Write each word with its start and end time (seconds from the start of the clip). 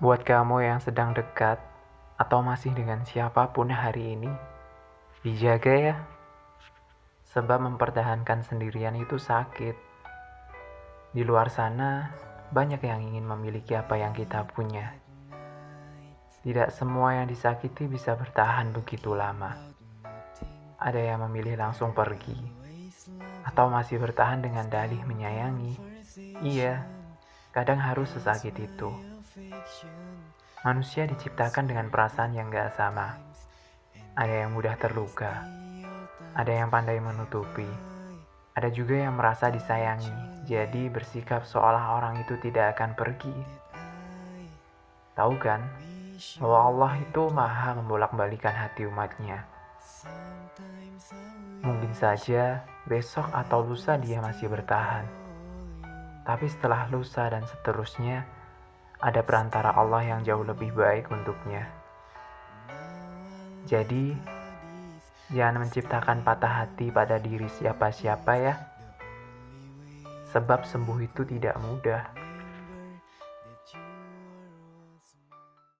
Buat 0.00 0.24
kamu 0.24 0.64
yang 0.64 0.80
sedang 0.80 1.12
dekat 1.12 1.60
atau 2.16 2.40
masih 2.40 2.72
dengan 2.72 3.04
siapa 3.04 3.52
pun 3.52 3.68
hari 3.68 4.16
ini, 4.16 4.32
dijaga 5.20 5.76
ya. 5.76 5.96
Sebab 7.36 7.60
mempertahankan 7.68 8.40
sendirian 8.48 8.96
itu 8.96 9.20
sakit. 9.20 9.76
Di 11.12 11.20
luar 11.20 11.52
sana, 11.52 12.16
banyak 12.48 12.80
yang 12.80 13.12
ingin 13.12 13.28
memiliki 13.28 13.76
apa 13.76 14.00
yang 14.00 14.16
kita 14.16 14.48
punya. 14.48 14.96
Tidak 16.48 16.72
semua 16.72 17.20
yang 17.20 17.28
disakiti 17.28 17.84
bisa 17.84 18.16
bertahan 18.16 18.72
begitu 18.72 19.12
lama. 19.12 19.52
Ada 20.80 21.12
yang 21.12 21.28
memilih 21.28 21.60
langsung 21.60 21.92
pergi, 21.92 22.40
atau 23.44 23.68
masih 23.68 24.00
bertahan 24.00 24.40
dengan 24.40 24.64
dalih 24.64 25.04
menyayangi. 25.04 25.76
Iya, 26.40 26.88
kadang 27.52 27.84
harus 27.84 28.08
sesakit 28.16 28.56
itu. 28.56 28.88
Manusia 30.66 31.06
diciptakan 31.06 31.70
dengan 31.70 31.86
perasaan 31.86 32.34
yang 32.34 32.50
gak 32.50 32.74
sama. 32.74 33.14
Ada 34.18 34.42
yang 34.42 34.58
mudah 34.58 34.74
terluka, 34.74 35.46
ada 36.34 36.50
yang 36.50 36.66
pandai 36.66 36.98
menutupi, 36.98 37.70
ada 38.58 38.66
juga 38.74 38.98
yang 38.98 39.14
merasa 39.14 39.46
disayangi, 39.46 40.42
jadi 40.50 40.90
bersikap 40.90 41.46
seolah 41.46 41.94
orang 41.94 42.18
itu 42.26 42.42
tidak 42.42 42.74
akan 42.74 42.98
pergi. 42.98 43.30
Tahu 45.14 45.34
kan, 45.38 45.62
bahwa 46.42 46.58
Allah 46.66 46.92
itu 46.98 47.22
maha 47.30 47.78
membolak-balikan 47.78 48.50
hati 48.50 48.90
umatnya. 48.90 49.46
Mungkin 51.62 51.94
saja 51.94 52.66
besok 52.82 53.30
atau 53.30 53.62
lusa 53.62 53.94
dia 53.94 54.18
masih 54.18 54.50
bertahan. 54.50 55.06
Tapi 56.26 56.50
setelah 56.50 56.90
lusa 56.90 57.30
dan 57.30 57.46
seterusnya, 57.46 58.39
ada 59.00 59.24
perantara 59.24 59.72
Allah 59.72 60.04
yang 60.04 60.20
jauh 60.20 60.44
lebih 60.44 60.76
baik 60.76 61.08
untuknya. 61.08 61.64
Jadi, 63.64 64.12
jangan 65.32 65.64
menciptakan 65.64 66.20
patah 66.20 66.64
hati 66.64 66.92
pada 66.92 67.16
diri 67.16 67.48
siapa-siapa 67.48 68.32
ya. 68.36 68.54
Sebab 70.36 70.68
sembuh 70.68 71.00
itu 71.00 71.24
tidak 71.24 71.56
mudah. 71.64 72.19